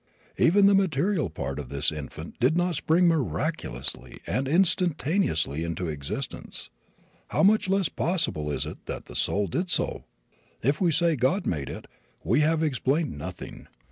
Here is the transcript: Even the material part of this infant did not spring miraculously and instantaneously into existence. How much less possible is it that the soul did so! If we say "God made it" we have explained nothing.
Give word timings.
Even 0.39 0.65
the 0.65 0.73
material 0.73 1.29
part 1.29 1.59
of 1.59 1.69
this 1.69 1.91
infant 1.91 2.39
did 2.39 2.57
not 2.57 2.73
spring 2.73 3.07
miraculously 3.07 4.19
and 4.25 4.47
instantaneously 4.47 5.63
into 5.63 5.87
existence. 5.87 6.71
How 7.27 7.43
much 7.43 7.69
less 7.69 7.87
possible 7.87 8.49
is 8.51 8.65
it 8.65 8.87
that 8.87 9.05
the 9.05 9.15
soul 9.15 9.45
did 9.45 9.69
so! 9.69 10.05
If 10.63 10.81
we 10.81 10.91
say 10.91 11.15
"God 11.15 11.45
made 11.45 11.69
it" 11.69 11.85
we 12.23 12.39
have 12.39 12.63
explained 12.63 13.15
nothing. 13.15 13.67